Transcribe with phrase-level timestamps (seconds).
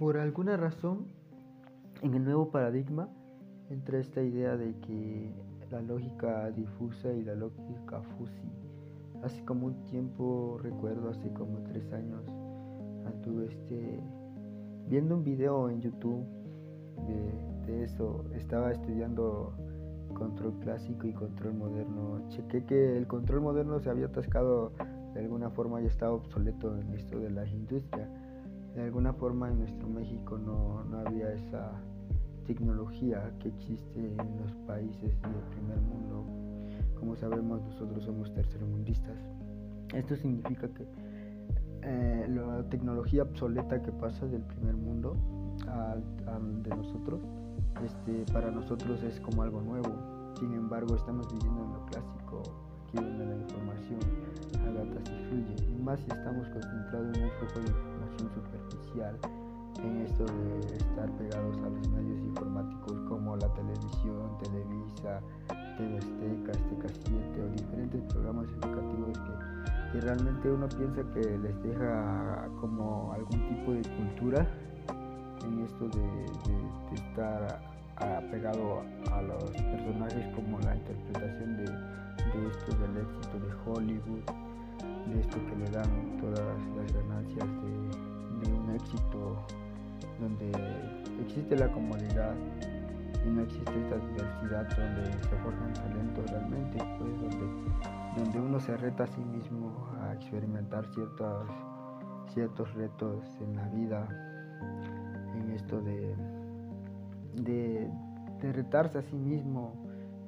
[0.00, 1.08] por alguna razón,
[2.00, 3.10] en el nuevo paradigma
[3.68, 5.30] entra esta idea de que
[5.70, 8.50] la lógica difusa y la lógica fusi.
[9.22, 12.22] Hace como un tiempo, recuerdo, hace como tres años,
[13.04, 14.00] anduve este,
[14.88, 16.24] viendo un video en YouTube
[17.66, 18.24] de, eso.
[18.34, 19.52] Estaba estudiando
[20.14, 22.26] control clásico y control moderno.
[22.30, 24.72] Chequé que el control moderno se había atascado
[25.12, 28.08] de alguna forma, ya estaba obsoleto en esto de la industria.
[28.74, 31.72] De alguna forma en nuestro México no, no había esa
[32.46, 36.24] tecnología que existe en los países del primer mundo.
[36.98, 39.18] Como sabemos, nosotros somos tercermundistas.
[39.94, 40.86] Esto significa que
[41.82, 45.16] eh, la tecnología obsoleta que pasa del primer mundo
[45.66, 47.20] al, de nosotros,
[47.84, 49.90] este, para nosotros es como algo nuevo.
[50.38, 52.42] Sin embargo, estamos viviendo en lo clásico,
[52.90, 54.00] aquí donde la información
[54.66, 55.54] agata y fluye.
[55.68, 59.18] Y más si estamos concentrados en un flujo de información superficial
[59.82, 65.20] en esto de estar pegados a los medios informáticos como la televisión, Televisa,
[65.78, 72.48] TV Azteca, Azteca 7 o diferentes programas educativos que, realmente uno piensa que les deja
[72.60, 74.46] como algún tipo de cultura
[75.44, 77.60] en esto de, estar
[77.96, 78.82] apegado
[79.12, 81.64] a los personajes como la interpretación de,
[82.38, 84.24] esto del éxito de Hollywood,
[85.06, 89.36] de esto que le dan todas las ganancias de, de un éxito
[90.20, 90.52] donde
[91.20, 92.34] existe la comodidad
[93.24, 97.46] y no existe esta diversidad donde se forjan talentos realmente, pues donde,
[98.16, 101.46] donde uno se reta a sí mismo a experimentar ciertos,
[102.32, 104.08] ciertos retos en la vida,
[105.34, 106.14] en esto de,
[107.34, 107.90] de,
[108.52, 109.74] retarse a sí mismo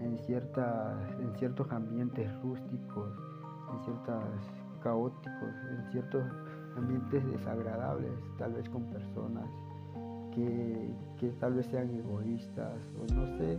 [0.00, 3.12] en, en ciertos ambientes rústicos,
[3.72, 4.24] en ciertos
[4.82, 6.24] caóticos, en ciertos
[6.76, 9.48] ambientes desagradables, tal vez con personas
[11.18, 13.58] que, tal vez sean egoístas o no sé,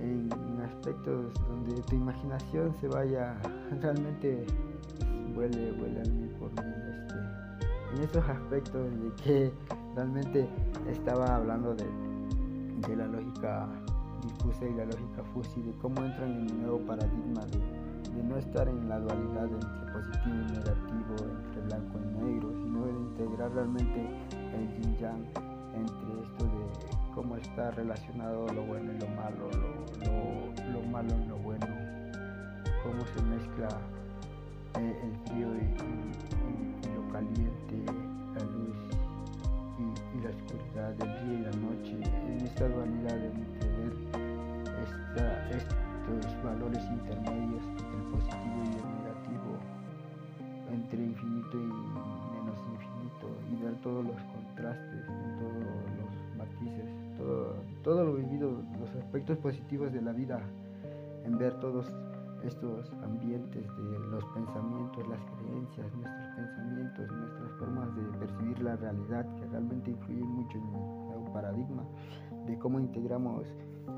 [0.00, 0.28] en,
[0.64, 3.36] aspectos donde tu imaginación se vaya
[3.82, 4.46] realmente
[5.34, 6.72] vuele a mí por mí.
[6.90, 9.52] Este, en esos aspectos de que
[9.94, 10.48] realmente
[10.90, 11.86] estaba hablando de,
[12.88, 13.68] de la lógica
[14.24, 18.68] difusa y la lógica fusi, de cómo entran en el nuevo paradigma de, no estar
[18.68, 21.14] en la dualidad entre positivo y negativo,
[21.44, 24.08] entre blanco y negro, sino de integrar realmente
[24.54, 29.50] el yin yang entre esto de cómo está relacionado lo bueno y lo malo,
[30.72, 31.66] lo, malo y lo bueno,
[32.82, 33.68] cómo se mezcla
[34.78, 37.92] eh, el frío y, lo caliente,
[38.34, 38.76] la luz
[39.78, 43.30] y, la oscuridad del día y la noche, en esta dualidad de
[46.64, 49.50] valores intermedios entre el positivo y el negativo,
[50.72, 51.66] entre infinito y
[52.32, 55.04] menos infinito, y ver todos los contrastes
[57.82, 60.40] todo lo vivido, los aspectos positivos de la vida,
[61.24, 61.86] en ver todos
[62.42, 69.26] estos ambientes de los pensamientos, las creencias, nuestros pensamientos, nuestras formas de percibir la realidad
[69.36, 71.84] que realmente influyen mucho en el paradigma,
[72.46, 73.46] de cómo integramos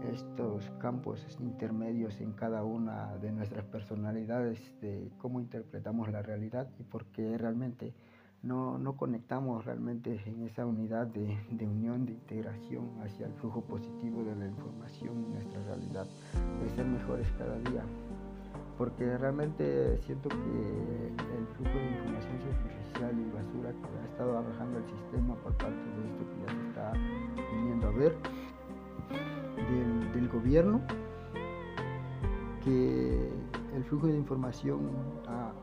[0.02, 6.82] estos campos intermedios en cada una de nuestras personalidades, de cómo interpretamos la realidad y
[6.82, 7.94] por qué realmente
[8.42, 13.62] no, no conectamos realmente en esa unidad de, de, unión, de integración hacia el flujo
[13.62, 16.06] positivo de la información en nuestra realidad,
[16.62, 17.82] de ser mejores cada día.
[18.78, 24.78] Porque realmente siento que el flujo de información superficial y basura que ha estado arrojando
[24.78, 26.92] el sistema por parte de esto que ya se está
[27.52, 28.16] viniendo a ver,
[30.16, 30.80] del, gobierno,
[32.64, 33.30] que
[33.74, 34.90] el flujo de información,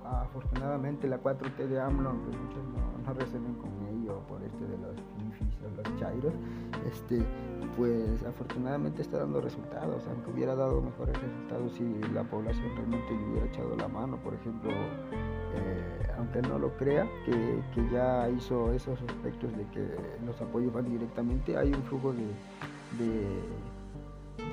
[0.06, 4.96] afortunadamente la 4T de AMLO, aunque muchos no, no con ello por este de los
[5.18, 6.34] fifis o los chairos,
[6.86, 7.24] este,
[7.76, 11.84] pues afortunadamente está dando resultados, aunque hubiera dado mejores resultados si
[12.14, 17.08] la población realmente le hubiera echado la mano, por ejemplo, eh, aunque no lo crea,
[17.26, 19.96] que, ya hizo esos aspectos de que
[20.26, 22.24] los apoyos van directamente, hay un flujo de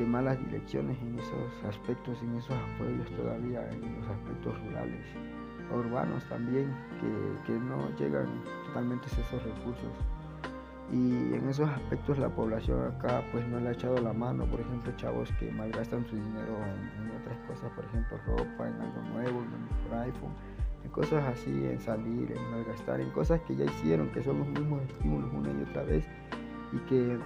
[0.06, 5.04] malas direcciones en esos aspectos, en esos apoyos todavía, en los aspectos rurales,
[5.72, 6.74] urbanos también,
[7.46, 8.26] que, no llegan
[8.66, 9.92] totalmente esos recursos.
[10.92, 14.60] Y en esos aspectos la población acá pues no le ha echado la mano, por
[14.60, 16.58] ejemplo chavos que malgastan su dinero
[16.98, 20.32] en, otras cosas, por ejemplo ropa, en algo nuevo, en un iPhone,
[20.82, 24.48] en cosas así, en salir, en malgastar, en cosas que ya hicieron, que son los
[24.48, 26.04] mismos estímulos una y otra vez
[26.72, 27.18] y que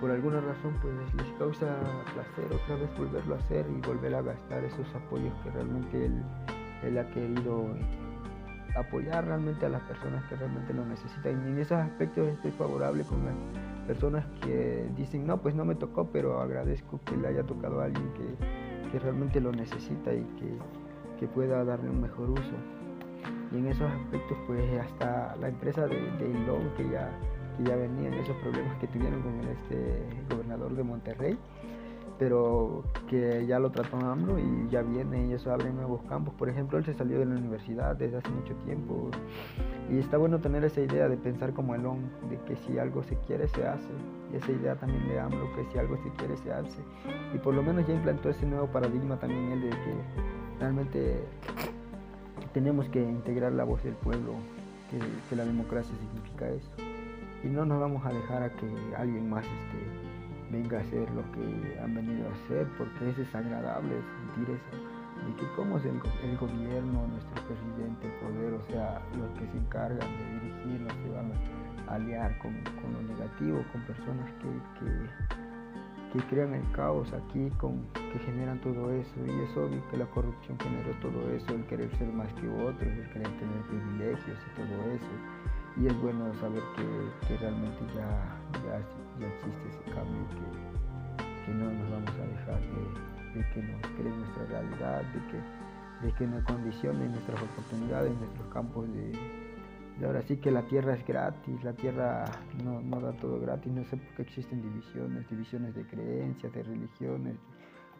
[0.00, 1.66] por alguna razón pues les causa
[2.14, 6.06] placer otra vez volverlo a hacer y volver a gastar esos apoyos que realmente
[6.82, 7.68] él, ha querido
[8.76, 11.46] apoyar realmente a las personas que realmente lo necesitan.
[11.46, 13.34] Y en esos aspectos estoy favorable con las
[13.86, 17.84] personas que dicen, no, pues no me tocó, pero agradezco que le haya tocado a
[17.84, 20.58] alguien que, que realmente lo necesita y que,
[21.20, 22.56] que, pueda darle un mejor uso.
[23.52, 27.10] Y en esos aspectos, pues hasta la empresa de, de que ya,
[27.56, 31.38] que ya venían esos problemas que tuvieron con este gobernador de Monterrey,
[32.18, 36.34] pero que ya lo trató AMLO y ya viene y eso abre nuevos campos.
[36.34, 39.10] Por ejemplo, él se salió de la universidad desde hace mucho tiempo
[39.90, 43.02] y está bueno tener esa idea de pensar como el hombre, de que si algo
[43.02, 43.92] se quiere se hace.
[44.32, 46.80] Y esa idea también de AMLO, que si algo se quiere se hace.
[47.34, 49.94] Y por lo menos ya implantó ese nuevo paradigma también él de que
[50.60, 51.24] realmente
[52.54, 54.34] tenemos que integrar la voz del pueblo,
[55.28, 56.91] que la democracia significa eso.
[57.44, 58.66] Y no nos vamos a dejar a que
[58.96, 60.12] alguien más esté
[60.52, 63.94] venga a hacer lo que han venido a hacer, porque es desagradable
[64.34, 64.76] sentir eso,
[65.26, 69.56] de que como es el, gobierno, nuestro presidente, el poder, o sea, los que se
[69.56, 71.32] encargan de dirigirnos, se van
[71.88, 72.52] a aliar con,
[72.92, 74.90] lo negativo, con personas que,
[76.12, 80.06] que, crean el caos aquí, con, que generan todo eso, y es obvio que la
[80.06, 84.60] corrupción generó todo eso, el querer ser más que otros, el querer tener privilegios y
[84.60, 91.52] todo eso y es bueno saber que, realmente ya, ya, existe ese cambio, que, que,
[91.54, 96.26] no nos vamos a dejar de, que nos creen nuestra realidad, de que, de que
[96.26, 99.12] nos condicionen nuestras oportunidades, nuestros campos de,
[100.04, 102.24] ahora sí que la tierra es gratis, la tierra
[102.62, 106.62] no, no, da todo gratis, no sé por qué existen divisiones, divisiones de creencias, de
[106.62, 107.36] religiones,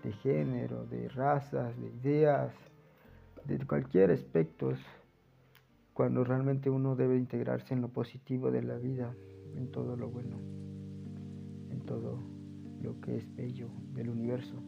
[0.02, 2.52] de género, de razas, de ideas,
[3.44, 4.72] de cualquier aspecto
[5.94, 9.14] cuando realmente uno debe integrarse en lo positivo de la vida,
[9.56, 10.38] en todo lo bueno,
[11.70, 12.18] en todo
[12.80, 14.62] lo que es bello del universo.